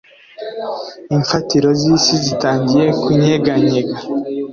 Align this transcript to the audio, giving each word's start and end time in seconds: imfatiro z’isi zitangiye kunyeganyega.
imfatiro 1.15 1.69
z’isi 1.79 2.15
zitangiye 2.25 2.87
kunyeganyega. 3.01 3.97